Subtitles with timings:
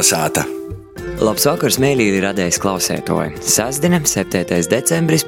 [0.00, 0.46] Kolnesāta!
[1.20, 3.34] Labs vakars, mīļie radījis klausētoji.
[3.44, 4.46] Sasdien, 7.
[4.72, 5.26] decembris,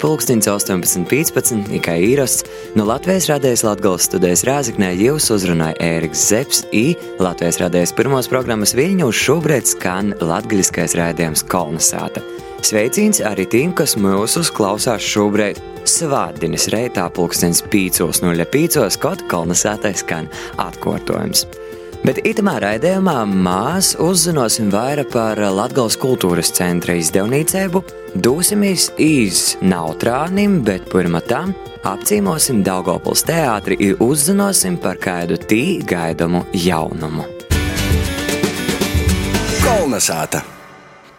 [0.49, 1.67] 18.15.
[1.69, 2.47] tikai īrasts
[2.81, 8.73] no Latvijas radijas Latvijas studijas Rāzaknē jūs uzrunāja Ēriks Zepsi, I Latvijas radijas pirmos programmas
[8.79, 12.25] Viļņūs šobrīd skan latgaļiskais rādījums Kolnesāta.
[12.65, 18.89] Sveiciens arī tiem, kas mūsu klausās šobrīd Svārdienas reitā pulkstens 5.05.
[19.05, 21.45] kaut Kolnesātais skan atkārtojums.
[22.03, 27.83] Bet itamā raidījumā mēs uzzināsim vairāk par Latvijas kultūras centra izdevniecību,
[28.19, 31.53] dosimies iz Nautrānim, bet pirmā tam
[31.87, 37.29] apcīmosim Daugopils teātri un uzzināsim par kādu tī gaidamu jaunumu.
[39.63, 40.43] Kolnesāta!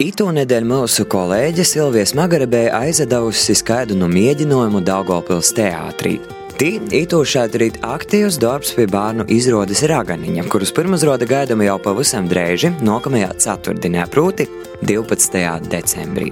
[0.04, 6.18] Itu nedēļu mūsu kolēģe Silvija Smagarebē aizdevusi skaidru no mēģinājumu Daugopils teātrī.
[6.64, 12.70] Tī itūšādi rīt aktīvs darbs pie bērnu izrādes Raganiņa, kuras pirmizrāde gaidāma jau pavisam drēži,
[12.88, 14.46] nākamajā ceturtdienā, proti
[14.80, 15.42] 12.
[15.68, 16.30] decembrī.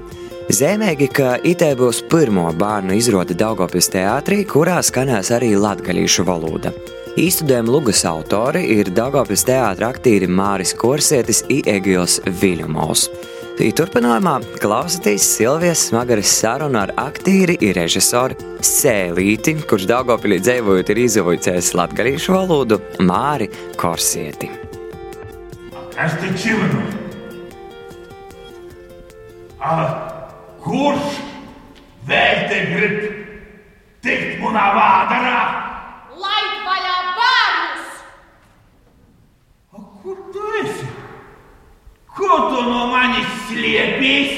[0.47, 6.71] Zīmīgi, ka itē būs pirmo bērnu izrāde Daugopils teātrī, kurā skanēs arī latgalīšu valoda.
[7.19, 13.09] Īstudējuma lugas autori ir Daugopils teātra aktīri Māris Korsietis un Egils Viļumovs.
[13.61, 18.33] Turpinājumā klausieties Silvijas smagaras sarunu ar aktīri un režisoru
[18.65, 24.49] Sēlīti, kurš Daugopilī dzīvojot ir izvojcējis latgalīšu valodu Māri Korsieti.
[25.93, 26.81] Kas te čivinu?
[29.61, 29.75] A,
[30.65, 31.19] kurš
[32.09, 32.97] vēl te grib
[34.01, 35.43] tikt manā vādarā?
[36.23, 38.01] Laid vaļā bērnus!
[39.69, 40.90] A, kur tu esi?
[42.11, 44.31] Ko tu no manis slēpīs?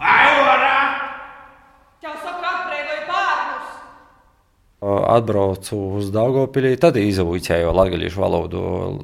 [0.00, 0.78] Aivara!
[2.02, 3.76] Tev saka, aprēkoja bērnus!
[5.14, 8.62] atbraucu uz Daugopilī, tad izaucēju latviešu valodu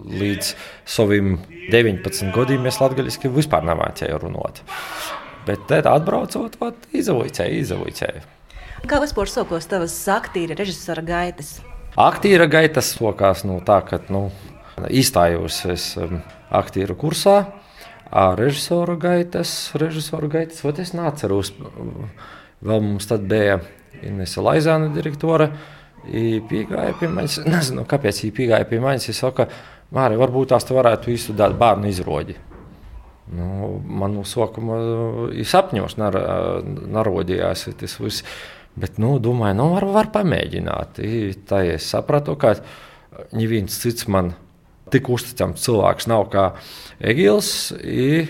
[0.09, 0.49] līdz
[0.89, 1.37] saviem
[1.73, 2.67] 19 gadiem.
[2.67, 4.63] Es latviešu vispār nemācīju runāt.
[5.47, 6.57] Bet tad atbraucot,
[6.97, 8.25] izaucēju, izaucēju.
[8.91, 11.61] Kā vispār sākās tavas aktīra režisora gaitas?
[11.97, 14.27] Aktīra gaitas sākās no tā, ka nu,
[14.91, 16.19] izstājos es um,
[16.51, 17.39] aktieru kursā.
[18.13, 21.53] Režisoru gaitas, režisoru gaitas, vat es neatceros.
[22.67, 23.59] Vēl mums tad bija
[24.07, 25.51] Inese Laizāna direktore.
[26.07, 29.09] Pīgāja pie manis, nezinu, kāpēc viņa pīgāja pie manis.
[29.11, 29.49] Viņa saka,
[29.95, 32.37] Mārija, varbūt tās tu varētu izstudēt bērnu izrodi.
[33.35, 34.79] Nu, man no sākuma
[35.35, 36.19] ir sapņos, nar,
[36.95, 38.27] narodījās tas viss.
[38.77, 41.01] Bet, nu, domāju, nu, var, var pamēģināt.
[41.03, 42.55] I, tā es sapratu, ka
[43.35, 44.35] neviens cits man
[44.93, 46.47] tik uzticams cilvēks nav kā
[47.01, 47.73] Egils.
[47.83, 48.27] I,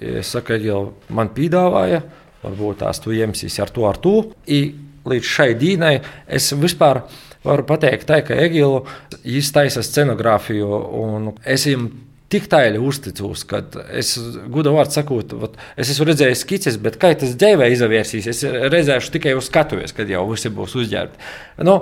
[0.00, 2.02] es saku, Egil, man piedāvāja,
[2.44, 4.14] varbūt tās tu iemesīsi ar to, ar to.
[4.48, 4.62] I,
[5.08, 5.94] līdz šai dienai
[6.28, 7.04] es vispār
[7.46, 8.84] varu pateikt, tā, ka Egilu
[9.24, 10.68] iztaisa scenogrāfiju,
[11.00, 11.88] un es viņam
[12.30, 13.62] tik tālu uzticos, ka
[13.98, 14.12] es,
[14.52, 19.16] gudu vārdu sakot, vat, es esmu redzējis skices, bet kā tas dzīvē izavērsīs, es redzēšu
[19.16, 21.24] tikai uz skatuves, kad jau visi būs uzģērbti.
[21.66, 21.80] Nu,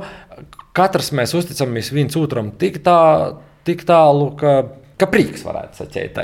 [0.79, 2.97] katrs mēs uzticamies viens otram tik, tā,
[3.69, 4.59] tik tālu, ka
[4.99, 6.17] Kā prieks varētu sacīt.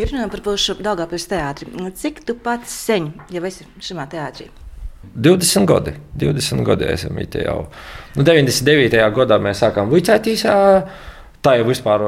[0.00, 1.68] Ir runājot par pašu Dāngāpils teātri.
[1.92, 4.48] Cik tu pats sen jau esi šajā teātrī?
[5.14, 5.92] 20 gadi.
[6.16, 7.66] 20 gadi esam it jau.
[8.16, 8.96] Nu, 99.
[9.18, 10.46] gadā mēs sākām vicētīs.
[11.44, 12.02] Tā jau vispār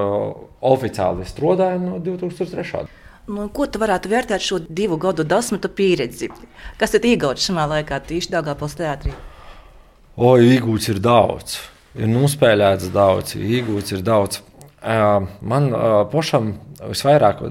[0.72, 2.88] oficiāli strādāja no 2003.
[3.30, 6.32] Nu, ko tu varētu vērtēt šo divu gadu dasmatu pieredzi?
[6.80, 9.12] Kas ir iegūts šajā laikā tieši Dāngāpils teātrī?
[10.16, 11.60] O, iegūts ir daudz.
[11.98, 14.40] Ir nospēlēts daudz, iegūts ir daudz.
[14.80, 15.66] Man
[16.12, 17.42] pašam visvairāk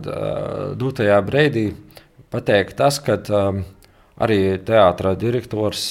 [0.80, 1.68] dotajā brīdī
[2.34, 3.20] pateikt tas, ka
[4.20, 5.84] arī teātris direktors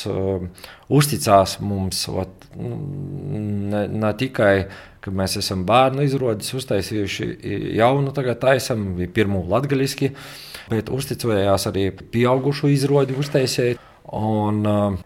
[0.89, 4.53] uzticās mums ot, ne, ne tikai,
[5.01, 7.31] ka mēs esam bērnu izrādes uztaisījuši
[7.79, 10.11] jaunu, tagad taisam, pirmo latgaļiski,
[10.73, 13.88] bet uzticējās arī pieaugušu izrādi uztaisīt.
[14.09, 14.63] Un,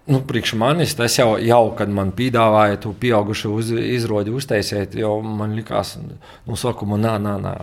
[0.07, 5.17] nu, priekš manis tas jau, jau kad man piedāvāja to pieaugušu uz, izrādi uztaisīt, jau
[5.27, 5.97] man likās,
[6.47, 7.55] nu, sākumā, nē, nē, nē.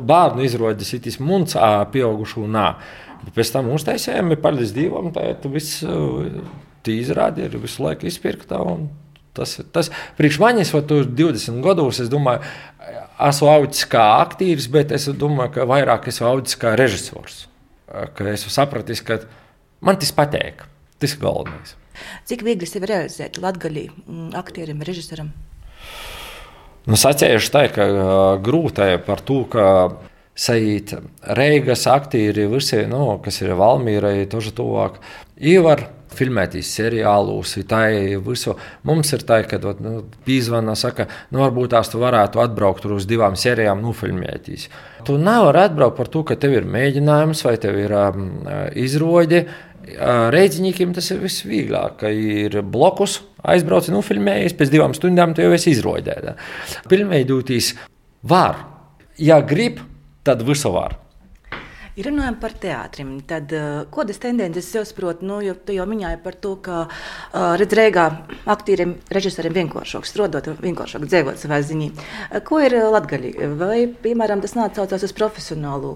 [0.00, 1.58] Bērnu izrādes ir tas mums,
[1.92, 2.66] pieaugušu nē.
[3.26, 5.84] Bet pēc tam uztaisījām, paldies Dievam, tā viss
[6.92, 8.64] izrādi ir visu laiku izpirkta.
[9.36, 12.44] Tas, tas priekš manis, vai tu 20 gados, es domāju,
[13.28, 17.44] esmu audzis kā aktieris, bet es domāju, ka vairāk esmu audzis kā režisors.
[17.88, 19.20] Ka esmu sapratis, ka
[19.84, 20.64] man tas patīk.
[21.02, 21.74] Tas ir galvenais.
[22.28, 23.84] Cik viegli sevi realizēt latgaļī
[24.38, 25.30] aktierim, režisoram?
[26.84, 27.86] Nu, sacējuši tā, ka
[28.44, 29.66] grūti par to, ka
[30.34, 30.96] sajūt
[31.38, 34.98] Reigas aktīri, visi, nu, kas ir Valmīrai, toži tuvāk.
[35.38, 37.82] Ivar filmētīs seriālus, tā
[38.24, 38.54] visu.
[38.86, 39.94] Mums ir tā, ka nu,
[40.26, 44.68] pīzvana saka, nu, varbūt tās tu varētu atbraukt uz divām sērijām, nofilmētīs.
[45.06, 48.28] Tu nevari atbraukt par to, ka tev ir mēģinājums vai tev ir um,
[48.78, 49.44] izrode.
[50.34, 55.74] Reizniekiem tas ir visvieglāk, ka ir blokus, aizbraucis, nofilmējies, pēc divām stundām tu jau esi
[55.74, 56.36] izrodēta.
[56.90, 57.74] Pilnveidotīs
[58.30, 58.62] var.
[59.20, 59.82] Ja grib,
[60.26, 60.96] tad visu var.
[61.94, 65.20] Ja runājam par teātrim, tad uh, kādas tendences jūs saprotat?
[65.22, 68.06] Nu, jo tu jau minēji par to, ka uh, redz, Rīgā
[68.50, 71.92] aktieriem, režisoriem vienkāršāk strādāt, vienkāršāk dzīvot savā ziņā.
[71.92, 73.30] Uh, ko ir latgaļi?
[73.60, 75.94] Vai, piemēram, tas nāk caucās uz profesionālu?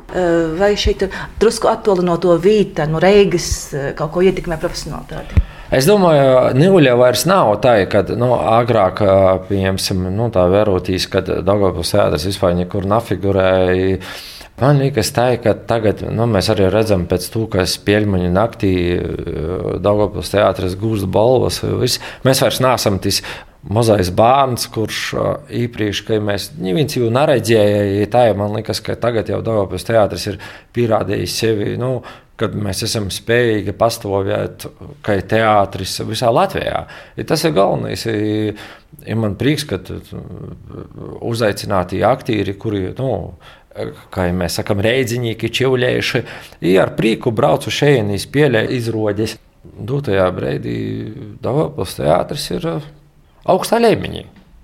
[0.61, 1.03] Vai šeit
[1.43, 2.15] drusku attola no
[2.47, 5.43] vīta, no Reigas uh, kaut ko ietekmē profesionālitāti?
[5.75, 9.03] Es domāju, Nīluļa vairs nav tā, ka nu, agrāk,
[9.51, 13.99] pieņemsim, nu, tā vērotīs, kad Dagobils teātris vispār nekur nafigurēja
[14.59, 19.03] Man liekas, tā, ka tagad nu, mēs arī redzam, tam, ka spēļmaņa naktī eh,
[19.83, 21.61] Dārgopils teātris gūst balvas.
[21.79, 22.01] Viss.
[22.27, 23.21] Mēs vairs neesam tas
[23.63, 25.03] mazais bērns, kurš
[25.63, 29.87] iepriekš, eh, kad mēs neviens jau neredzēja, tā ir, man liekas, ka tagad jau Dārgopils
[29.87, 30.41] teātris ir
[30.75, 31.77] pierādījis sevi.
[31.79, 32.01] Nu,
[32.39, 34.67] kad mēs esam spējīgi pastāvēt
[35.07, 36.83] kā teātris visā Latvijā.
[37.19, 38.05] Ja tas ir galvenais.
[38.09, 39.79] Ir man prieks, ka
[41.27, 43.11] uzaicināti aktieri, kuri nu,
[44.15, 46.23] kā jau mēs sakām, reidziņīgi, čiulējuši,
[46.69, 49.37] ir ar prieku braucu šeit, spēlē izrodes.
[49.69, 50.75] Dotajā brīdī
[51.43, 52.67] Dārgājas teātris ir
[53.45, 54.23] augstā līmenī.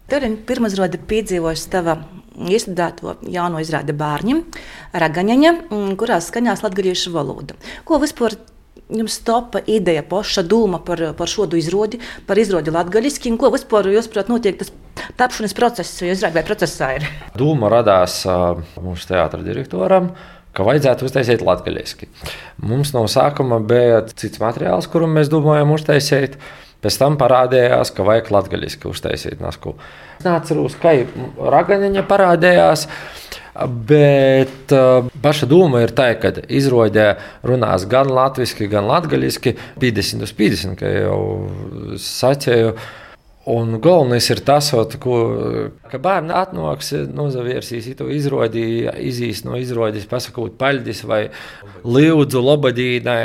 [0.09, 1.99] Tur ir pirmā izrāde piedzīvojusi tava
[2.35, 4.43] iestudēto jauno izrādi bērniem,
[4.95, 7.57] Ragaņaņa, mm, kurā skaņās latviešu valoda.
[7.85, 8.37] Ko vispār
[8.93, 13.89] jums topa ideja, poša doma par, par šo izrādi, par izrādi latviešu, un ko vispār
[13.95, 14.73] jūs prāt notiek tas
[15.19, 17.09] tapšanas process, jo izrādi vai procesā ir?
[17.39, 20.13] Doma radās uh, mūsu teātra direktoram.
[20.55, 22.07] Ka vajadzētu uztaisīt latviešu.
[22.63, 26.37] Mums no sākuma bija cits materiāls, kuru mēs domājam uztaisīt.
[26.85, 29.75] Pēc tam parādījās, ka vajag latviešu uztaisīt nasku.
[30.21, 30.93] Es neatceros, kā
[31.57, 32.87] Ragaņa parādījās.
[33.55, 37.13] Bet uh, paša doma ir tā, ka izrādē
[37.47, 41.23] runās gan latviešu, gan latviešu, 50 uz 50, kā jau
[42.03, 42.75] sacīju.
[43.55, 44.71] Un galvenais ir tas,
[45.03, 45.17] ko,
[45.93, 51.27] ka bērni atnāks, nozavērsīs to izrādi, izīs no izrādes, pasakot paļģis vai
[51.85, 53.21] lūdzu, lobadīnai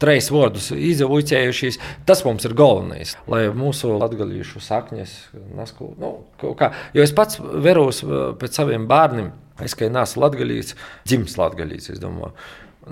[0.00, 1.78] trīs vārdus izaugušies.
[2.08, 5.12] Tas mums ir galvenais, lai mūsu latviešu saknes
[5.56, 5.92] nesku.
[6.00, 9.30] Nu, kā, jo es pats veros uh, pēc saviem bērniem.
[9.60, 10.72] Es kā neesmu latgadījis,
[11.04, 12.32] dzimis latgadījis, es domāju.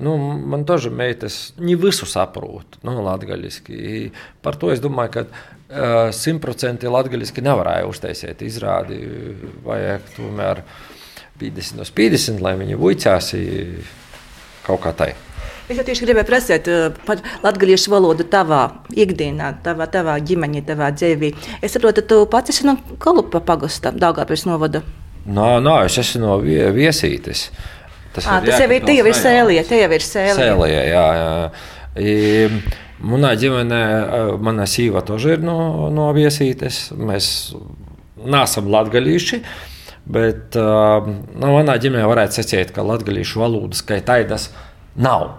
[0.05, 4.11] Nu, man тоже meitas, ne visu saprotu, nu, latgaļiski.
[4.45, 9.01] Par to es domāju, ka uh, simtprocentīgi uh, latgaļiski nevarēja uztaisīt izrādi.
[9.65, 10.61] Vajag tomēr
[11.41, 13.33] 50 uz 50, lai viņi vuicās
[14.69, 15.15] kaut kā tai.
[15.72, 20.92] Es jau tieši gribēju prasīt eh, par latviešu valodu tavā ikdienā, tavā, tavā ģimenē, tavā
[20.96, 21.32] dzīvē.
[21.64, 24.84] Es saprotu, tu pats esi no Kalupa pagasta, Daugāpils novada.
[25.24, 27.48] Nā, nā, es esmu no vie, viesītes.
[28.14, 30.40] Tas, à, ir, tas jā, jau ir tie jau ir sēlīja, tie jau ir sēlīja.
[30.42, 31.30] Sēlīja, jā, jā.
[32.04, 36.94] I, Manā ģimenē, eh, mana sīva toži ir no, no viesītes.
[36.96, 37.26] Mēs
[38.24, 39.40] neesam latgalīši,
[40.14, 41.04] bet uh,
[41.40, 44.50] no manā ģimenē varētu secēt, ka latgalīšu valodas, ka taidas
[44.96, 45.34] nav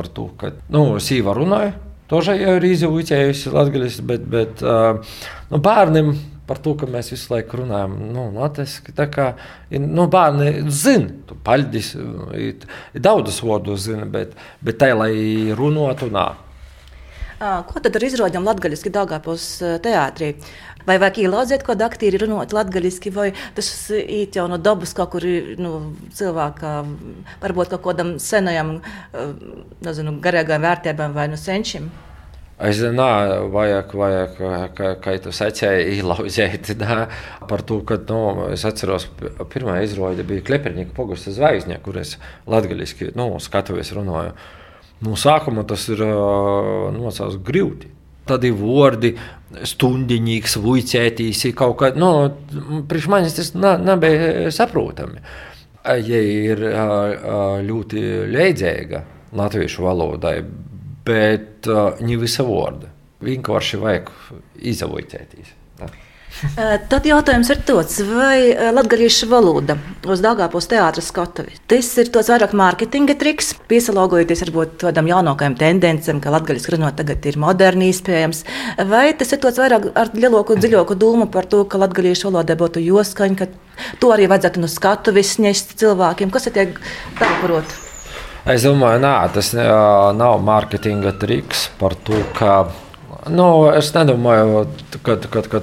[0.00, 1.76] par to, ka nu, sīva runāja.
[2.10, 6.14] Tožai jau ir izjūtījusi latviešu, bet, bet nu, bērniem
[6.48, 8.94] par to, ka mēs visu laiku runājam nu, latviešu.
[8.96, 9.26] Tā kā
[9.76, 11.92] nu, bērni zina, tu paļģis,
[12.98, 14.32] daudzas vārdas zina, bet,
[14.64, 15.12] bet tai, lai
[15.54, 16.46] runātu, nāk.
[17.40, 19.44] Ko tad ar izrādām latviešu Dāngāpos
[19.84, 20.34] teātrī?
[20.88, 25.26] Vai vajag ielaudzēt kādu aktīri runāt latviešu, vai tas īt jau no dabas kaut kur
[25.60, 25.72] nu,
[26.16, 26.74] cilvēkā,
[27.42, 28.78] varbūt kaut kādam senajam,
[29.84, 31.90] nezinu, garīgām vērtībām vai nu senčim?
[32.60, 33.04] Es nezinu,
[33.54, 34.40] vajag, vajag
[34.76, 36.74] kā, kā tu sacīji, ielauzēt
[37.50, 39.08] par to, ka, nu, es atceros,
[39.52, 42.18] pirmā izrāde bija Kleperņika pogusta zvaigzne, kur es
[42.50, 44.36] latgaļiski, nu, skatuvies runāju.
[45.00, 47.88] No sākuma tas ir nosaucts grūti.
[48.30, 49.12] Tad ir vārdi,
[49.66, 51.90] stundiņīgs, vuicētīs, kaut kā.
[51.98, 52.10] Nu,
[52.86, 55.22] priekš manis tas nebija saprotami.
[56.06, 56.62] Ja ir
[57.66, 59.02] ļoti leidzēga
[59.40, 60.36] latviešu valodai,
[61.06, 61.66] bet
[62.04, 62.92] ne visa vārda.
[63.24, 64.12] Vienkārši vajag
[64.70, 65.56] izavoicētīs.
[66.88, 69.76] Tad jautājums ir tāds, vai latviešu valoda
[70.08, 71.56] uz Dāngāpos teātras skatuvi.
[71.68, 77.26] Tas ir tāds vairāk mārketinga triks, piesalāgojoties varbūt tādam jaunākajam tendencēm, ka latviešu runāt tagad
[77.28, 78.44] ir moderni iespējams.
[78.88, 82.84] Vai tas ir tāds vairāk ar lielāku, dziļāku domu par to, ka latviešu valodai būtu
[82.86, 86.68] joskaņa, ka to arī vajadzētu no skatuves nest cilvēkiem, kas ir tie
[87.20, 87.76] tālprot?
[88.48, 92.62] Es domāju, nā, tas nav mārketinga triks par to, ka.
[93.28, 94.64] Nu, es nedomāju,
[95.04, 95.60] ka, ka, ka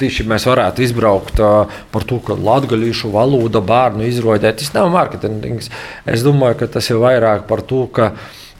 [0.00, 1.52] tieši mēs varētu izbraukt ā,
[1.92, 4.52] par to, ka latviešu valoda bērnu izrodē.
[4.56, 5.70] Tas nav mārketings.
[6.08, 8.12] Es domāju, ka tas ir vairāk par to, ka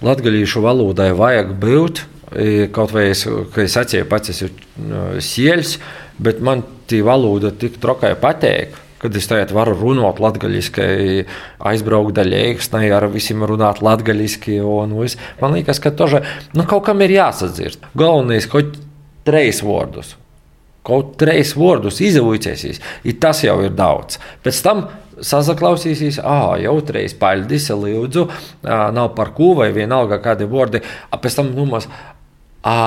[0.05, 2.05] latviešu valodai vajag būt.
[2.77, 5.79] Kaut vai es, es atceros, pats esmu sieļs,
[6.21, 8.77] bet man tī valoda tik trokai patīk.
[8.99, 10.83] Kad es tagad varu runāt latviešu,
[11.71, 14.59] aizbraukt daļēksnē, ar visiem runāt latviešu.
[15.39, 16.25] Man liekas, ka toža,
[16.59, 17.87] nu, kaut kam ir jāsadzird.
[17.95, 18.75] Galvenais kaut
[19.29, 20.17] trīs vārdus.
[20.87, 22.81] Kaut trīs vārdus izaugsmēsīs,
[23.21, 24.21] tas jau ir daudz.
[24.45, 24.87] Pēc tam
[25.25, 28.29] saklausīsīs, ah, jau trīs paļģis, lūdzu,
[28.65, 30.85] nav par ko vai vienalga kādi vārdi.
[31.13, 31.91] Pēc tam numās.
[32.65, 32.79] ā,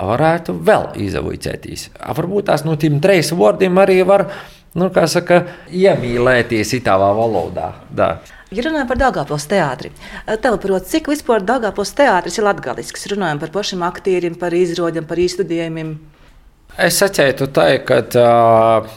[0.00, 1.90] Varētu vēl izaugsmēties.
[2.16, 4.30] Varbūt tās no tiem trīs vārdiem arī var,
[4.80, 7.74] nu, kā saka, iemīlēties itālā valodā.
[7.92, 8.14] Da.
[8.50, 9.92] Ja runājam par Dāngāpils teātri,
[10.42, 13.04] tev prot, cik vispār Dāngāpils teātris ir latgalisks?
[13.12, 15.92] Runājam par pašiem aktieriem, par izrodiem, par īstudējumiem.
[16.78, 17.48] Es atceru,
[17.88, 18.90] ka uh,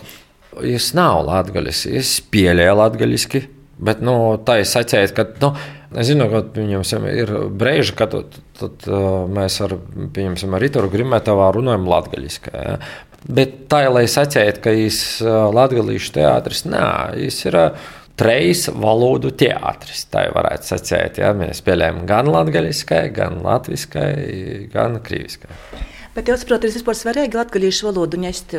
[0.62, 3.42] es nav latgaļis, es pieļēju latgaļiski,
[3.84, 5.30] bet nu, tā es atceru, ka.
[5.42, 5.56] Nu,
[5.94, 8.86] Es zinu, ka viņam ir brīži, kad tad, tad,
[9.30, 12.48] mēs ar, ar Rītu Grimetavā runājam latviešu.
[12.50, 12.80] Ja?
[13.24, 16.88] Bet tā lai sacītu, ka viņš ir latviešu teātris, nē,
[17.20, 17.60] viņš ir
[18.20, 20.08] trejas valodu teātris.
[20.10, 21.22] Tā jau varētu sacīt.
[21.22, 21.32] Ja?
[21.38, 24.08] Mēs spēlējam gan latviešu, gan latviešu,
[24.74, 25.54] gan krievisku.
[26.14, 28.54] Bet jūs saprotat, ir vispār svarīgi latviešu valodu nest,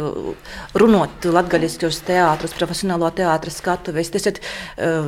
[0.75, 4.11] runāt latviešu teātrus, profesionālo teātru skatuves.
[4.11, 4.41] Tas ir,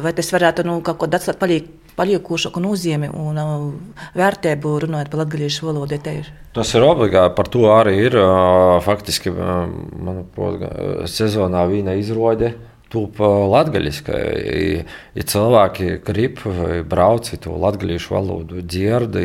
[0.05, 3.67] vai tas varētu nu, kaut ko atstāt palīdzību paliekošāku nozīmi un uh,
[4.19, 5.99] vērtību runājot par latviešu valodu.
[6.13, 6.31] Ir.
[6.57, 7.35] Tas ir obligāti.
[7.39, 8.17] Par to arī ir
[8.85, 10.67] faktiski manuprāt,
[11.11, 11.97] sezonā vīna
[12.87, 12.93] izrode.
[12.93, 13.19] Tūp
[13.51, 14.13] latviešu,
[15.17, 16.39] ja cilvēki grib
[16.87, 19.17] braukt to latviešu valodu, dzird,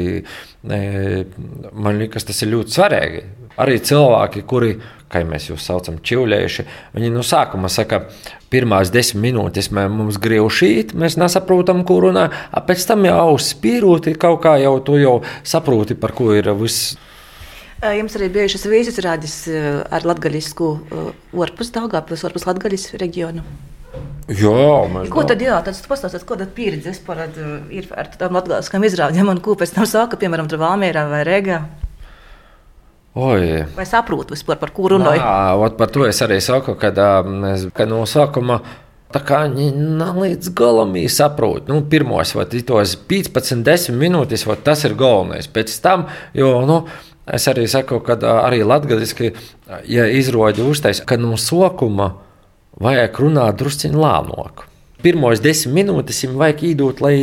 [0.63, 3.22] man liekas, tas ir ļoti svarīgi.
[3.62, 4.80] Arī cilvēki, kuri,
[5.12, 6.65] kā mēs jūs saucam, čivlējuši,
[6.96, 8.08] viņi no sākuma saka,
[8.50, 12.32] pirmās desmit minūtes mums grib šīt, mēs nesaprotam, ko runā,
[12.65, 16.98] pēc tam jau spīrūti kaut kā jau to jau saproti, par ko ir viss.
[17.82, 20.70] Jums arī bijušas vīzes rādis ar latgaļisku
[21.34, 23.42] orpus Daugavpils, orpus latgaļis reģionu.
[24.32, 27.26] Jā, mēs Ko tad, jā, tad pastāstāt, ko tad pieredze vispār
[27.74, 31.58] ir ar tādām latgaļiskām izrādēm un ko pēc tam sāka, piemēram, tur Valmierā vai Rēgā?
[33.18, 33.66] Oi.
[33.76, 35.20] Vai saprotu vispār, par ko runāju?
[35.20, 36.96] Jā, par to es arī saku, kad,
[37.76, 38.62] kad no sākuma.
[39.12, 44.86] Tā kā viņi līdz galam saprot, nu, pirmos, vai tos 15, 10 minūtes, vai tas
[44.88, 45.50] ir galvenais.
[45.52, 46.86] Pēc tam, jo, nu,
[47.28, 49.32] es arī saku, ka arī latviešu,
[49.90, 52.13] ja izrodi uztais, ka no sākuma
[52.82, 54.66] vajag runāt drusciņā lēnāk.
[55.01, 57.16] Pirmos 10 minūtes viņam vajag īdot, lai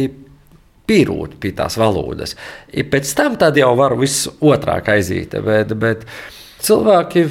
[0.88, 2.34] pierūt pie tās valodas.
[2.72, 5.36] I pēc tam jau var viss otrāk aiziet.
[5.44, 6.04] Bet, bet
[6.64, 7.26] cilvēki,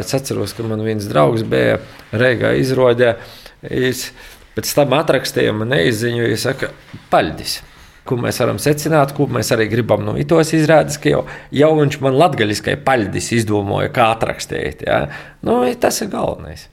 [0.00, 1.80] es atceros, ka man viens draugs bija
[2.12, 3.16] Reigā izrodē.
[3.64, 4.10] Es
[4.54, 6.70] pēc tam atrakstīju man neizziņu, ja saka,
[7.10, 7.60] paļģis.
[8.04, 11.22] Ko mēs varam secināt, ko mēs arī gribam no itos izrādes, ka jau,
[11.54, 14.84] jau viņš man latgaļiskai paļģis izdomāja, kā atrakstīt.
[14.84, 15.06] Ja?
[15.44, 16.68] Nu, tas ir galvenais.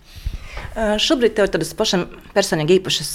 [0.76, 3.12] Šobrīd tev tādas pašas personīgi īpašas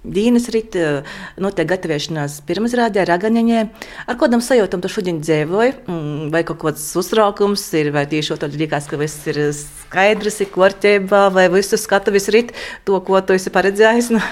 [0.00, 1.02] Dīnas rīta
[1.36, 3.64] notiek gatavošanās pirmizrādē, ragaņaņē.
[4.08, 5.74] Ar kādam sajūtam tu šodien dzīvoji?
[5.84, 10.54] Mm, vai kaut kāds uztraukums ir, vai tieši otrādi liekas, ka viss ir skaidrs, ir
[10.54, 12.56] kārtībā, vai visu skatu visu rīt
[12.88, 14.14] to, ko tu esi paredzējis?
[14.16, 14.24] Nu?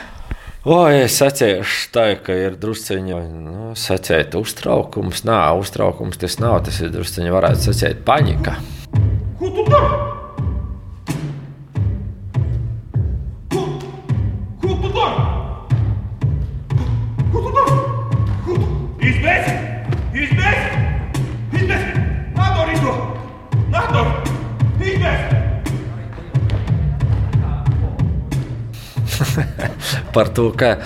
[0.69, 5.25] O, es atceros, tā, ka ir drusciņā nu, sacēt uztraukums.
[5.25, 6.59] Nē, uztraukums tas nav.
[6.69, 8.59] Tas ir drusciņā, varētu sacēt, panika.
[9.41, 10.18] Ko tu dari?
[30.15, 30.77] Par to, ka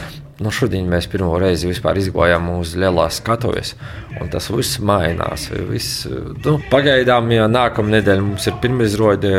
[0.42, 3.74] nu, šodien mēs pirmo reizi izgājām uz lielās skatuves,
[4.20, 5.48] un tas viss mainās.
[5.68, 6.06] Viss,
[6.44, 9.34] nu, pagaidām, ja nākamā nedēļa mums ir pirmā izrāde,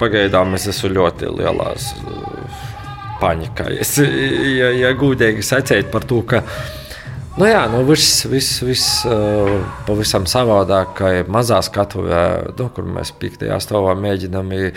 [0.00, 2.66] pagaidām es esmu ļoti lielās uh,
[3.20, 3.70] panikā.
[3.80, 6.42] Es, ja, ja gudīgi sacīt par to, ka
[7.38, 9.56] nu jā, nu viss, viss, viss uh,
[9.88, 12.24] pavisam savādāk, kā mazā skatuvē,
[12.58, 14.54] nu, kur mēs piektajā stāvā mēģinām.
[14.56, 14.70] I,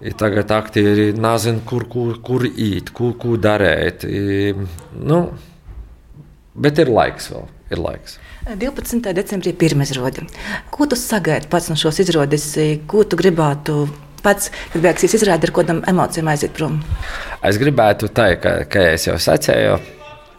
[0.00, 4.06] I tagad aktieri nezina, kur, kur, kur iet, ko, ko darīt.
[4.08, 4.54] I,
[4.96, 5.18] nu,
[6.56, 7.48] bet ir laiks vēl.
[7.70, 8.16] Ir laiks.
[8.48, 9.12] 12.
[9.14, 10.24] decembrī pirmā izrāde.
[10.74, 12.46] Ko tu sagaidi pats no šīs izrādes?
[12.90, 13.84] Ko tu gribētu
[14.24, 16.80] pats, kad beigsies izrāde, ar kādām emocijām aiziet prom?
[17.46, 19.76] Es gribētu teikt, ka, es jau sacīju,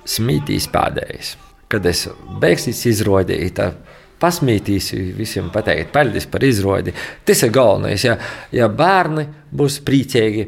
[0.10, 1.36] smītīs pēdējais.
[1.72, 2.08] Kad es
[2.42, 3.78] beigsies izrodīt, tad
[4.22, 6.94] pasmītīsi visiem pateikt, paldies par izrodi.
[7.26, 8.06] Tas ir galvenais.
[8.06, 8.18] Ja,
[8.54, 10.48] ja bērni būs priecīgi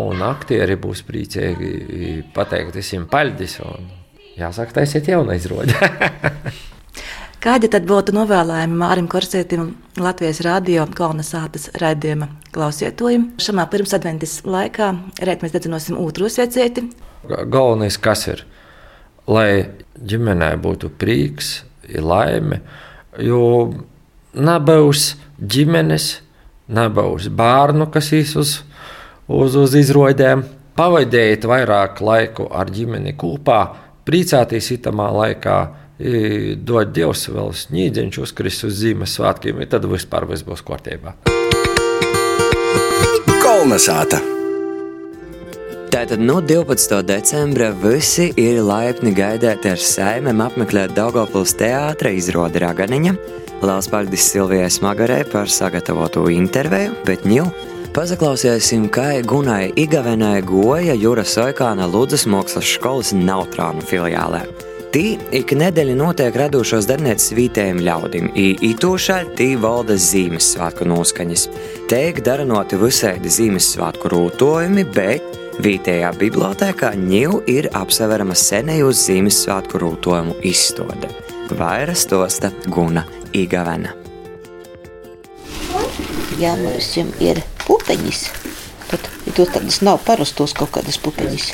[0.00, 1.70] un aktieri būs priecīgi,
[2.34, 3.58] pateikt visiem paldies.
[4.38, 5.74] Jāsaka, taisiet jaunu izrodi.
[7.40, 13.30] Kādi tad būtu novēlējumi Mārim Korsētam Latvijas radio kolonizācijas raidījuma klausietojiem?
[13.40, 14.90] Šamā pirmsadventas laikā
[15.24, 16.84] rēt mēs dedzinosim otru svecēti.
[17.24, 18.44] Galvenais, kas ir,
[19.24, 21.62] lai ģimenē būtu prieks,
[21.96, 22.60] laime,
[23.24, 23.42] jo
[24.36, 26.08] nebūs ģimenes,
[26.70, 28.54] nebūs bērnu, kas īs uz,
[29.28, 30.44] uz, uz izrodēm.
[30.78, 33.60] Pavadiet vairāk laiku ar ģimeni kopā,
[34.06, 35.58] priecāties itamā laikā
[36.64, 41.18] dod Dievs vēl sniedzeņš uzkris uz Ziemassvētkiem, tad vispār viss būs kārtībā.
[43.44, 44.39] Kolnesāta!
[45.90, 47.00] Tātad no 12.
[47.02, 53.14] decembra visi ir laipni gaidīti ar saimēm apmeklēt Daugopils teātra izrodi Raganiņa.
[53.58, 57.48] Lielas paldies Silvijai Smagarē par sagatavotu interviju, bet ņū
[57.96, 64.44] pazaklausīsim, kā Gunai Igavenai goja Jūra Soikāna Lūdzas mākslas skolas Nautrānu filiālē.
[64.94, 71.50] Tī ik nedēļa notiek radošos darbnīcas vītējiem ļaudim, ītūšā tī valda Zīmessvētku noskaņas.
[71.90, 81.10] Teik daranoti visēdi Zīmessvētku rūtojumi, bet Vītējā bibliotēkā ņiv ir apseverama senējus Zīmessvētku rūtojumu izstāde.
[81.52, 83.02] Vairāk stosta Guna
[83.36, 83.92] Igavena.
[86.40, 86.88] Ja mums
[87.20, 88.22] ir pupeņas,
[88.88, 91.50] tad tas nav parastos kaut kādas pupeņas.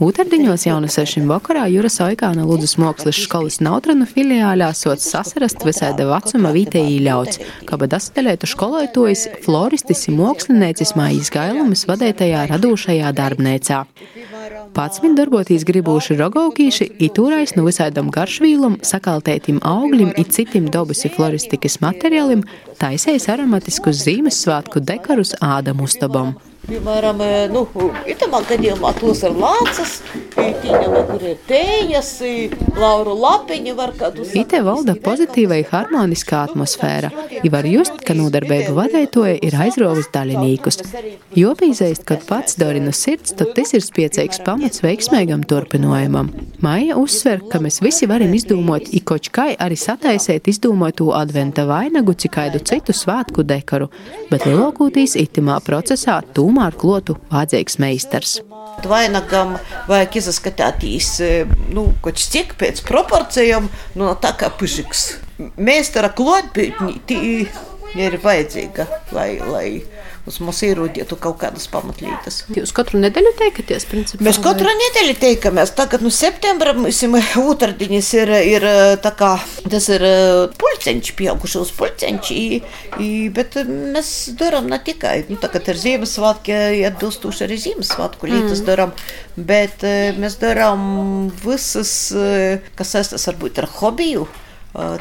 [0.00, 7.02] Ūterdiņos jaunasešiem vakarā Juras Oikāna Lūdzes mākslas skolas Nautranu filiālē sots sasarast visāda vecuma vītēji
[7.04, 13.82] ļauts, kaba dasadēlētu skolotojas floristis un māksliniecis Mājas Gailumas vadētajā radošajā darbnīcā.
[14.72, 21.82] Pats viņa darboties gribūši rogaukīši, itūrais no visādam garšvīlam, sakaltētim augļim un citiem dabas floristikas
[21.84, 22.46] materiālim,
[22.80, 26.32] taisējis aromatiskus Ziemassvētku dekorus ādam uztabam.
[26.62, 27.18] Piemēram,
[27.50, 27.64] nu,
[28.06, 29.96] itamā gadījumā tos ir lācas,
[30.62, 32.10] tīņa, kur ir tējas,
[32.78, 34.30] lauru lapiņi var kādus.
[34.38, 37.10] Ite valda pozitīva un harmoniskā atmosfēra.
[37.42, 40.78] I var just, ka nodarbību vadētoja ir aizrovis daļinīkus.
[41.34, 46.30] Jo pīzēst, kad pats dori no sirds, tad tas ir spiecīgs pamats veiksmīgam turpinājumam.
[46.62, 52.62] Maija uzsver, ka mēs visi varam izdomot, ikočkai arī sataisēt izdomotu adventa vainagu, cik kādu
[52.62, 53.90] citu svētku dekoru,
[54.30, 58.36] bet lielākoties itimā procesā tūm domā ar klotu vajadzīgs meistars.
[58.84, 59.56] Vainagam
[59.88, 61.08] vajag izskatīties,
[61.72, 65.16] nu, kaut cik pēc proporcijām, nu, tā kā pužiks.
[65.56, 67.24] Meistara klotbītņi
[67.96, 68.86] ir vajadzīga,
[69.16, 69.66] lai, lai
[70.28, 72.42] uz mums ierūdītu kaut kādas pamatlītes.
[72.54, 74.22] Jūs katru nedēļu teikaties, principā?
[74.22, 74.74] Mēs katru vai?
[74.78, 75.72] nedēļu teikamies.
[75.78, 77.02] Tagad, nu, septembra, mums
[77.42, 78.66] otrdiņas ir, ir
[79.02, 79.32] tā kā,
[79.66, 80.04] tas ir
[80.60, 82.30] pulceņš, pieauguši uz pulceņš,
[83.34, 86.60] bet mēs darām ne tikai, nu, tagad ir Ziemassvētki,
[86.92, 88.68] atbilstoši arī Ziemassvētku lietas mm.
[88.68, 88.94] darām,
[89.36, 89.82] bet
[90.22, 90.86] mēs darām
[91.42, 91.96] visas,
[92.78, 94.28] kas saistās varbūt ar hobiju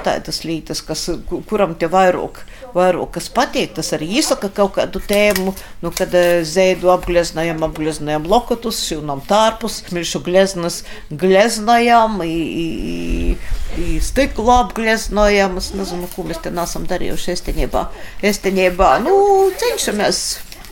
[0.03, 1.05] tādas lietas, kas,
[1.47, 2.41] kuram te vairāk,
[2.75, 3.73] vairāk kas patīk.
[3.77, 6.13] Tas arī izsaka kaut kādu tēmu, nu, kad
[6.47, 13.36] zēdu apgleznojam, apgleznojam lokotus, šilnam tārpus, smilšu gleznas gleznojam, i, i,
[13.81, 15.60] i stiklu apgleznojam.
[15.62, 17.88] Es nezinu, ko mēs te nesam darījuši estenībā.
[18.31, 19.17] Estenībā, nu,
[19.62, 20.23] cenšamies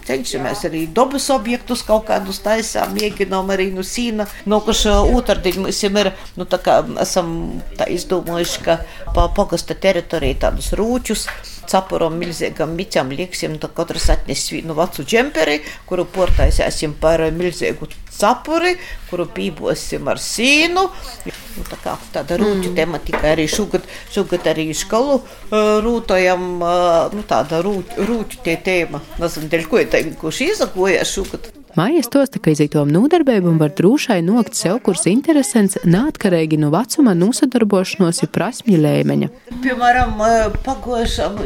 [0.10, 4.26] cenšamies arī dabas objektus kaut kādus taisām, mēģinām arī no sīna.
[4.50, 7.30] Nokuši otrdiņ mums ir, nu tā kā esam
[7.78, 8.80] tā izdomājuši, ka
[9.14, 11.28] pa pagasta teritoriju tādus rūčus
[11.70, 18.76] capuram milzīgam miķam lieksim, tad katrs atnes vienu vecu džemperi, kuru portaisēsim par milzīgu cepuri,
[19.10, 20.86] kuru pībosim ar sīnu.
[21.30, 22.76] Nu, tā kā tāda rūķu mm.
[22.80, 29.04] tematika arī šogad, šogad arī skolu uh, rūtojam, uh, nu tāda rūķu, rūķu tie tēma.
[29.22, 31.54] Nezinu, dēļ ko ir tā, kurš izagojas šogad.
[31.80, 38.20] Mājas tosta, ka izītom nodarbībam var drūšai nokt sev, kurs interesants, neatkarīgi no vecuma nosadarbošanos
[38.26, 39.30] ir prasmju līmeņa.
[39.64, 40.20] Piemēram,
[40.66, 41.40] pagojušam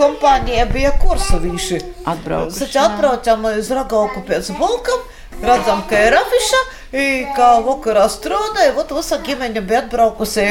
[0.00, 1.78] kompānija bija kursavīši.
[2.10, 2.70] Atbraukuši.
[2.82, 5.06] Atbraucam uz Ragauku pēc Volkam,
[5.38, 8.74] redzam, ka ir afiša kā vakarā strādāja.
[8.74, 10.44] Vat visa ģimene bija atbraukusi,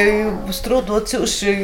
[0.56, 1.56] strādājot cīši.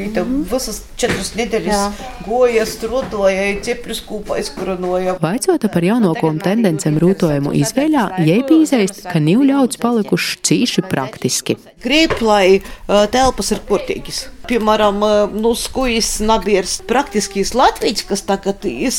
[0.52, 5.16] Visas četras nedēļas goja, strādāja, cepļus kūpā izkurinoja.
[5.24, 11.60] Vaicota par jaunākajām tendencēm rūtojumu izvēļā, jai pīzēst, ka nīv ļauts palikuši cīši praktiski.
[11.86, 15.02] Grib, lai telpas ir kurtīgas piemēram,
[15.36, 18.94] nu, skujas nabiers praktiskīs Latvijas, kas tagad ir,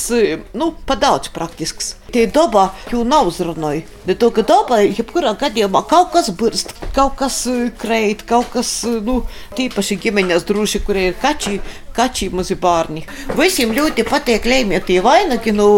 [0.56, 1.94] nu, pa daudz praktisks.
[2.14, 3.84] Tie dabā jau nav uzrunāja.
[4.06, 7.42] Bet to, ka dabā, jebkurā gadījumā kaut kas burst, kaut kas
[7.80, 8.70] kreit, kaut kas,
[9.06, 9.22] nu,
[9.58, 11.58] tīpaši ģimeņas droši, kur ir kači,
[11.96, 13.04] kači mazi bērni.
[13.38, 15.68] Visiem ļoti patīk lēmietie vainagi no,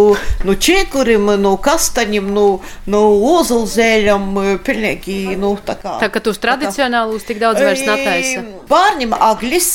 [0.47, 2.47] no čiekuriem, no kastaņiem, no,
[2.91, 3.03] no
[3.33, 4.29] ozulzēļiem,
[4.67, 5.97] pilnīgi, nu, tā kā.
[6.03, 8.45] Tā kā tos tradicionālus tik daudz vairs netaisa.
[8.69, 9.71] Bērniem aglis,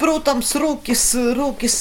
[0.00, 1.04] protams, rūkis,
[1.36, 1.78] rūkis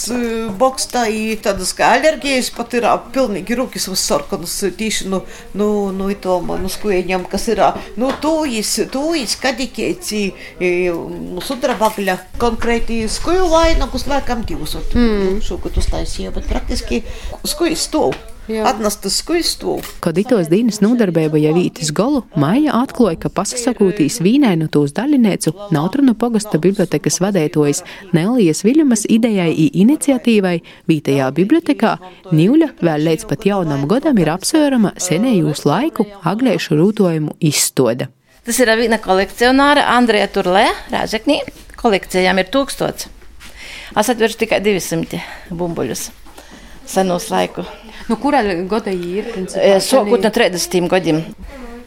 [0.60, 1.08] bokstā,
[1.44, 5.24] tādas kā alerģijas pat ir pilnīgi rūkis uz sarkanas tīši no,
[5.58, 7.64] no, no itom, no skujeņiem, kas ir,
[8.00, 10.22] nu, tūjis, tūjis, kadikēci,
[10.60, 15.40] nu, sudrabagļa, konkrēti skuju vainagus, laikam divus, mm.
[15.46, 17.04] šo, ko tu staisīji, bet praktiski
[17.48, 18.18] skujas stūv.
[18.66, 19.76] Atnestas skuistu.
[20.02, 25.54] Kad itos dienas nodarbība jau vītis golu, Maija atklāja, ka pasakūtīs vīnai no tūs daļiniecu
[25.76, 27.84] Nautrunu pogasta bibliotekas vadētojas
[28.18, 30.56] Nelijas Viļamas idejai i iniciatīvai
[30.90, 31.94] Vītajā bibliotekā
[32.34, 38.10] Nīļa vēl līdz pat jaunam godam ir apsvērama senējūs laiku agliešu rūtojumu izstoda.
[38.50, 41.44] Tas ir viena kolekcionāra Andrija Turlē, Rāžeknī.
[41.78, 43.12] Kolekcijām ir tūkstots.
[43.98, 46.10] Es atveru tikai 200 bumbuļus
[46.90, 47.66] senos laiku.
[48.10, 49.32] Nu, kurā gada ir?
[49.84, 51.24] Sākot no 30 gadiem.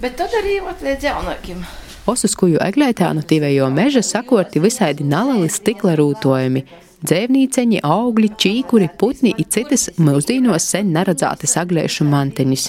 [0.02, 1.62] Bet tad arī līdz jaunākiem.
[2.10, 6.64] Osuskuju eglētānu tīvējo meža sakorti visādi nalali stikla rūtojumi.
[7.02, 12.68] Dzēvnīceņi, augļi, čīkuri, putni un citas mūsdīnos sen neredzētas agliešu mantiņas.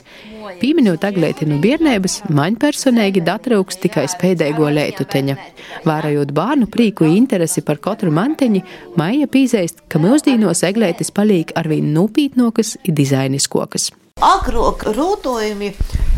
[0.60, 5.38] Pieminot aglēti no bērnības, man personīgi datrauks tikai spēdējo lētuteņa.
[5.86, 8.64] Vērojot bērnu prīku interesi par katru mantiņu,
[9.00, 13.92] Maija pīzēst, ka mūsdīnos aglētis paliek arvien nūpītnokas un dizainiskokas.
[14.24, 15.74] Agrāk rūtojumi,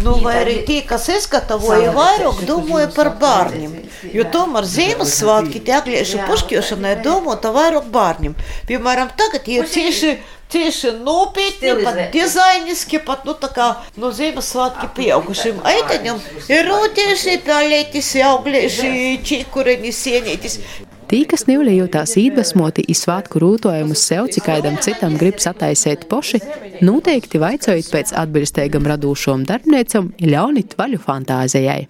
[0.05, 3.73] nu, vai arī tie, kas izgatavoja, vairāk domāja par bērniem.
[4.13, 8.38] Jo tomēr Ziemassvētki tie agliešu pušķiošanai ir domāta vairāk bērniem.
[8.69, 10.17] Piemēram, tagad ir cieši
[10.51, 13.67] tieši nopietni, pat dizainiski, pat nu, tā kā
[13.99, 16.21] no Ziemassvētki pieaugušiem aiteņiem
[16.53, 18.91] ir rūtieši, pelētis, auglieši,
[19.25, 20.60] čīkureņi, sienītis.
[21.05, 26.41] Tī, kas nevļējotās iedvesmoti iz svātku rūtojumus sev, cik kādam citam grib sataisēt poši,
[26.81, 31.83] noteikti vaicojot pēc atbilstīgam radūšom darbniecam, ļaunit vaļu fantāzijai.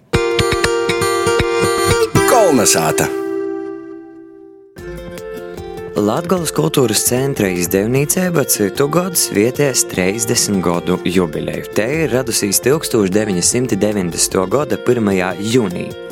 [2.28, 3.08] Kolnesāta!
[5.96, 11.72] Latvijas kultūras centra izdevniecība citu gadu svietēs 30 gadu jubileju.
[11.72, 14.44] Te ir radusies 1990.
[14.52, 15.16] gada 1.
[15.40, 16.05] jūnijā.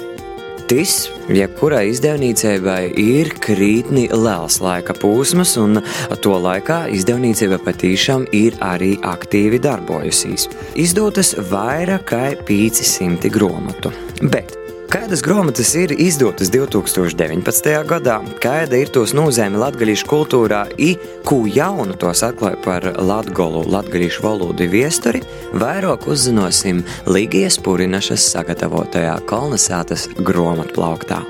[0.64, 5.82] Tas, jebkurai izdevniecībai, ir krītni liels laika posms, un
[6.24, 10.48] to laikā izdevniecība patīšām ir arī aktīvi darbojusies.
[10.80, 13.92] Izdotas vairāk kā 500 grāmatu.
[14.24, 14.56] Bet
[14.92, 17.68] Kādas grāmatas ir izdotas 2019.
[17.88, 20.94] gadā, kāda ir tos nozīme latviešu kultūrā, i
[21.26, 25.22] ko jaunu tos atklāja par latgolu, latviešu valodu viesturi,
[25.56, 31.22] vairāk uzzināsim Līgijas Purinašas sagatavotajā kolonizētas grāmatplauktā.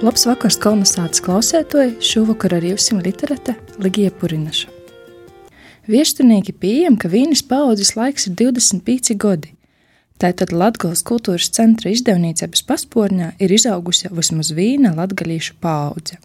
[0.00, 4.70] Labs vakars kolonizētas klausētoji, šovakar ar jums literate Ligija Purinaša.
[5.90, 9.54] Viesturnieki pieejam, ka vīnas paudzes laiks ir 25 gadi.
[10.20, 16.18] Tātad Latvijas kultūras centra izdevniecības paspārnē ir izaugusi jau vismaz viena latgadījušu paudze.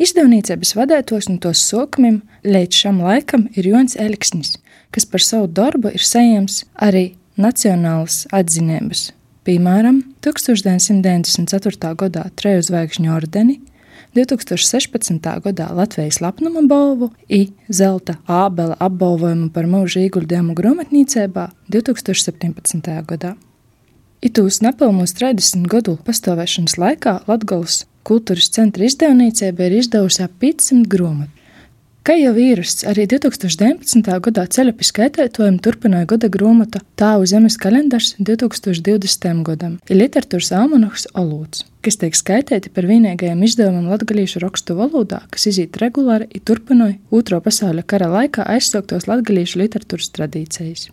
[0.00, 4.54] Izdevniecības vadētos no tos sokumiem līdz šam laikam ir Jons Eliksnis,
[4.88, 9.10] kas par savu darbu ir saņēmis arī nacionālas atzinības.
[9.44, 11.92] Piemēram, 1994.
[12.00, 13.58] gadā Treju zvaigžņu ordeni,
[14.14, 15.20] 2016.
[15.44, 22.90] gadā Latvijas lepnuma balvu i zelta ābela apbalvojumu par mūža ieguldījumu grāmatnīcībā 2017.
[23.06, 23.36] gadā.
[24.20, 31.39] Itūs nepilnos 30 gadu pastāvēšanas laikā Latgales kultūras centra izdevniecība ir izdevusi ap 500 grāmatu.
[32.10, 34.08] Kā jau īrasts, arī 2019.
[34.24, 39.44] gadā ceļa pie skaitētojuma turpināja gada grāmata Tāvu zemes kalendārs 2020.
[39.46, 45.46] gadam ir literatūras almanahs Olūts, kas tiek skaitīti par vienīgajiem izdevumam latgalīšu rakstu valodā, kas
[45.52, 50.88] izīt regulāri un turpināja Otro pasaules kara laikā aizsauktos latgalīšu literatūras tradīcijas.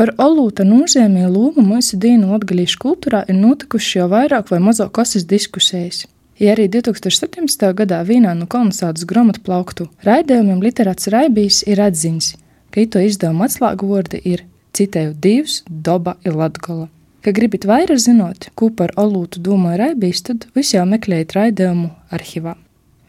[0.00, 5.28] Par olūta nozīmī lomu mūsu dienu latgalīšu kultūrā ir notikušas jau vairāk vai mazāk kasas
[5.28, 6.06] diskusijas.
[6.40, 7.66] Ja arī 2017.
[7.76, 12.30] gadā vienā no kolonizācijas grāmatu plauktu raidījumiem literāts Raibijs ir atziņas,
[12.72, 16.86] ka ito izdevuma atslēgu vārdi ir citēju divs, doba ir latgola.
[17.26, 22.54] Ja gribat vairāk zinot, ko par olūtu domāja Raibijs, tad visi jau meklējiet raidījumu arhīvā.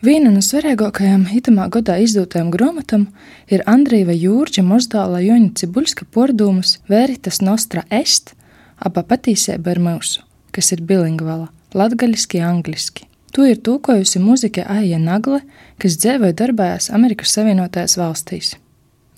[0.03, 3.05] Viena no svarīgākajām itamā gadā izdotajām grāmatām
[3.47, 8.33] ir Andrija Jūrģa Mozdāla Joņa Cibuļska pordumus Veritas Nostra Est,
[8.75, 13.07] aba patīsība ir mūsu, kas ir bilingvala, latgaļiski, angliski.
[13.31, 15.39] To ir tūkojusi mūziķe Aija Nagle,
[15.79, 18.55] kas dzīvoja darbojās Amerikas Savienotajās valstīs.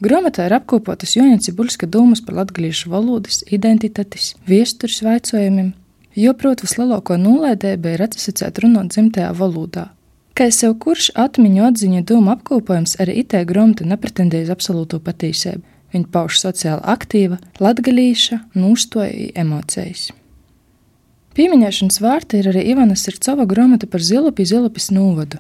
[0.04, 5.73] Grāmatā ir apkopotas Joņa Cibulska domas par latgalīšu valodas, identitātes, viestures vaicojumiem,
[6.19, 9.89] jo, protams, lielāko nulēdēbu ir atsasicēt runāt dzimtajā valodā.
[10.38, 15.62] Kā sev kurš atmiņu atziņu domu apkopojums, arī itē grāmata nepretendēja uz absolūto patīcību.
[15.93, 20.10] Viņa pauž sociāli aktīva, latgalīša, nūstoja emocijas.
[21.34, 25.39] Pieminēšanas vārti ir arī Ivanas Sircova grāmata par Zilupi Zilupis novadu.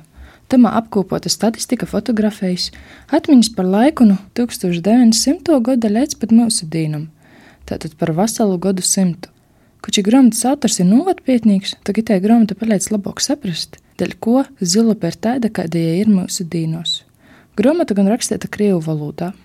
[0.49, 2.71] Tamā apkopota statistika, fotografijas,
[3.13, 5.59] atmiņas par laiku no 1900.
[5.61, 7.05] gada līdz pat mūsu dīnam,
[7.69, 9.29] tātad par veselu gadu simtu.
[9.85, 15.19] Kuči grāmatas autors ir novadpietnīgs, tad itē grāmata palīdz labāk saprast, dēļ ko zilupa ir
[15.21, 17.03] tāda, kāda ir mūsu dīnos.
[17.53, 19.35] Grāmata gan rakstīta Krievu valodā.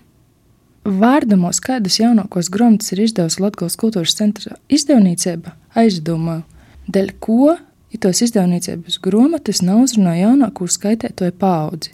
[0.89, 6.41] Vārdamos, kādas jaunākos grāmatas ir izdevusi Latvijas kultūras centra izdevniecība, aizdomāju,
[6.89, 7.51] dēļ ko
[7.93, 11.93] itos izdevniecības grāmatas nav uzrunāja jaunāko skaitētoju paudzi.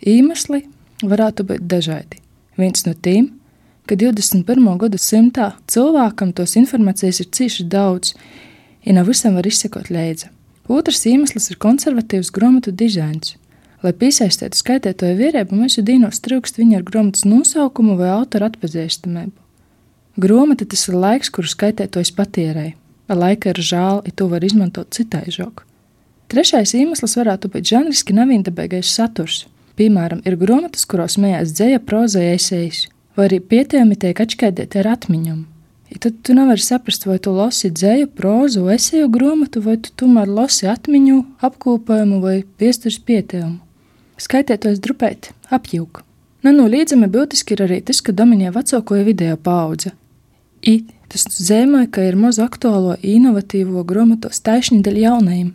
[0.00, 0.62] Iemesli
[1.04, 2.22] varētu būt dažādi.
[2.56, 3.28] Viens no tiem,
[3.84, 4.70] ka 21.
[4.80, 8.14] gadsimtā cilvēkam tos informācijas ir cīši daudz,
[8.88, 10.32] ja nav visam var izsekot līdzi.
[10.72, 13.36] Otrs iemesls ir konservatīvs grāmatu dizains.
[13.78, 19.36] Lai piesaistītu skaitētoju vierību, mūsu dīnos trūkst viņa ar grāmatas nosaukumu vai autora atpazīstamību.
[20.18, 22.74] Grāmata tas ir laiks, kuru skaitētojs patērēja.
[23.08, 25.64] Laika ir žēl, ja to var izmantot citai žokai.
[26.28, 29.46] Trešais iemesls varētu būt žanriski neviendabīgais saturs.
[29.78, 35.38] Piemēram, ir grāmatas, kurās mējās dzēja, proza, esejas, vai arī pietiekami tiek atšķaidīti ar atmiņām.
[35.94, 40.28] Ja tad tu nevari saprast, vai tu lasi dzēju, prozu, eseju grāmatu, vai tu tomēr
[40.28, 43.62] lasi atmiņu, apkopojumu vai piesturs pietiekumu.
[44.18, 46.02] Skaitētos drupēt, apjūka.
[46.46, 49.92] Nenoliedzami būtiski ir arī tas, ka dominē vecāko video paudze.
[50.66, 55.52] I tas zīmē, ka ir maz aktuālo, inovatīvo grāmatos taisni dēļ jaunajiem.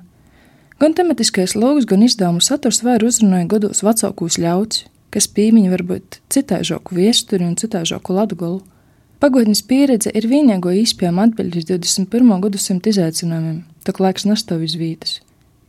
[0.79, 6.19] Gan tematiskais logs, gan izdevumu saturs var uzrunāja gados vecākos ļauts, kas pīmiņi var būt
[6.33, 8.63] citāžoku viesturi un citāžoku latgolu.
[9.23, 12.33] Pagotnes pieredze ir vienīgo īspējama atbildi uz 21.
[12.43, 15.21] gadsimta izaicinājumiem, tā laiks nestāv uz vietas.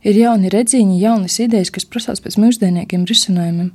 [0.05, 3.71] Ir jauni redziņi, jaunas idejas, kas prasās pēc mūsdienīgiem risinājumiem,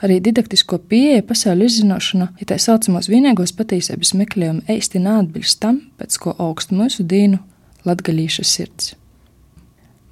[0.00, 6.16] Arī didaktisko pieeja pasaules izzināšana, ja tā saucamos vienīgos patiesības meklējumi īsti neatbilst tam, pēc
[6.22, 7.36] ko augst mūsu dīnu
[7.84, 8.94] latgaļīša sirds.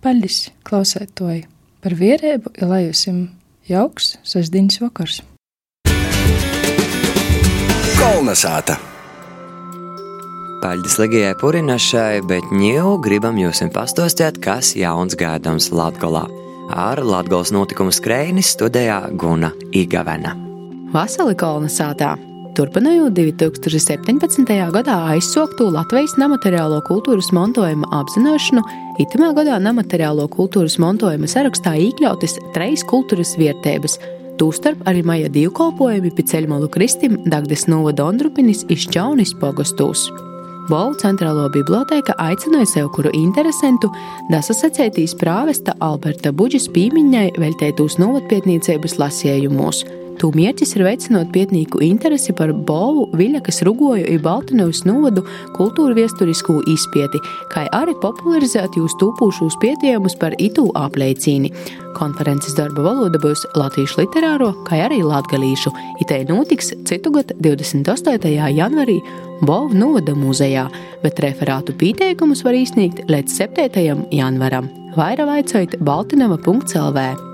[0.05, 1.47] Paldies, klausētoji,
[1.81, 3.07] par vierēbu, ja lai jums
[3.69, 5.23] jauks sasdiņas vakars.
[7.97, 8.77] Kolnesāta!
[10.59, 16.25] Paldies Ligijai Purinašai, bet ņēmu gribam jums pastostēt, kas jauns gaidāms Latgolā
[16.75, 20.35] ar Latvijas notikumu skrējni studijā Guna Igavena.
[20.91, 22.17] Vasarī kolonizētā
[22.59, 24.51] Turpinājot 2017.
[24.75, 28.65] gadā aizsāktu Latvijas nemateriālo kultūras mantojuma apzināšanu,
[29.05, 34.01] itamā gadā nemateriālo kultūras mantojuma sarakstā iekļautas trīs kultūras vietības.
[34.43, 40.09] Tūstarp arī maija divkalpojumi pie ceļmalu kristim Dagdas Nova Dondrupinis izšķaunis pogostūs.
[40.69, 43.89] Bolu centrālo biblioteka aicināja sev kuru interesantu
[44.29, 49.87] dasasacētīs prāvesta Alberta Buģis pīmiņai veltētūs novatpietniecības lasījumos.
[50.19, 55.23] Tū mērķis ir veicinot pietnīku interesi par Bovu, Viļakas, Rugoju un Baltiņevas novadu
[55.55, 57.21] kultūra viesturisko izpēti,
[57.53, 61.53] kā arī popularizēt jūs tūpūšos pētījumus par itu apliecīni.
[61.95, 65.71] Konferences darba valoda būs latviešu literāro, kā arī latgalīšu.
[66.03, 68.35] Itei notiks citu gadu 28.
[68.59, 68.99] janvarī
[69.39, 70.67] Bovu novada muzejā,
[71.05, 74.05] bet referātu pieteikumus var izsniegt līdz 7.
[74.19, 74.67] janvaram.
[74.99, 77.28] Vairāk vaicājot Baltiņeva.lv.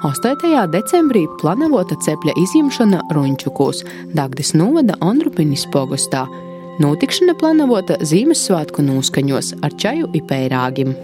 [0.00, 0.70] 8.
[0.72, 3.82] decembrī plānota cepļa izņemšana Runčukos,
[4.16, 6.22] Dagdas novada Andrupinis pogostā.
[6.80, 10.94] Notikšana plānota Ziemassvētku noskaņos ar čaju ipērāgim.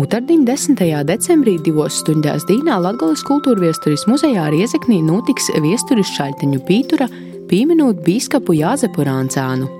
[0.00, 0.82] Otradien, 10.
[1.06, 7.06] decembrī, divos stundās Dīnā Latvijas kultūra viesturis muzejā Riezeknī notiks viesturis šaļteņu pītura,
[7.46, 9.70] pieminot bīskapu Jāzepu Rāncānu.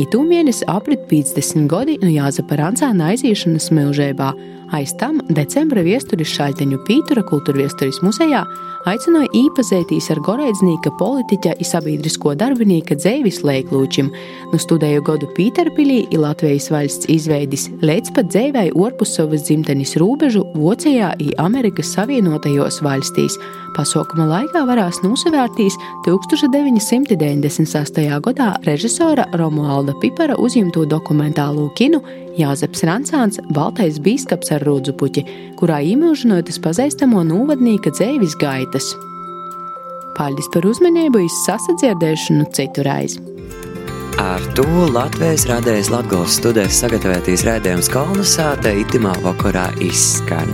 [0.00, 4.30] Itū mēnesi aprit 50 gadi no Jāzepa Rāncāna aiziešanas mūžībā,
[4.70, 8.44] Aiz tam decembra viesturis Šaļteņu Pītura kultūra viesturis muzejā
[8.88, 14.10] aicināja īpazētīs ar goreidznieka politiķa i sabiedrisko darbinieka dzēvis leiklūčim,
[14.52, 20.42] nu studēju godu Pīterpilī i Latvijas valsts izveidis, līdz pat dzēvai orpus savas dzimtenis rūbežu
[20.54, 23.34] Vocejā i Amerikas Savienotajos valstīs.
[23.76, 25.74] Pasaukuma laikā varās nosavērtīs
[26.06, 28.20] 1998.
[28.24, 31.98] gadā režisora Romualda Pipara uzņemto dokumentālo kinu
[32.38, 35.24] Jāzeps Rancāns, Baltais bīskaps ar rūdzupuķi,
[35.58, 38.92] kurā īmūžinotas pazīstamo novadnieka dzēvis gaitas.
[40.18, 43.22] Paldies par uzmanību, izsasadzirdēšanu citu reizi!
[44.20, 50.52] Ar to Latvijas radējas Latgales studijas sagatavoties raidījums Kolnesāte itimā vakarā izskan.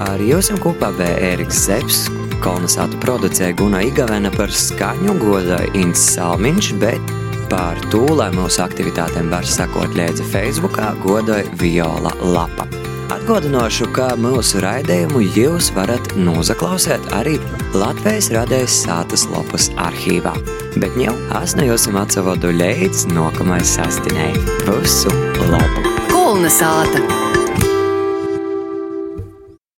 [0.00, 2.06] Ar jums kopā bija Ēriks Zepes,
[2.42, 7.12] Kolnesātu producēja Guna Igavena par skaņu godoja Ints Salmiņš, bet
[7.52, 12.64] par to, lai mūsu aktivitātēm var sakot līdzi Facebookā, godoja Viola Lapa.
[13.12, 17.34] Atgādināšu, ka mūsu raidījumu jūs varat noklausīt arī
[17.76, 20.32] Latvijas radējas sātas lapas arhīvā.
[20.80, 21.12] Bet jau
[21.42, 24.46] asnējosim atsavodu līdz nākamajai sastinēji.
[24.70, 25.12] Visu
[25.52, 25.84] labu!
[26.08, 27.41] Kulna sāta!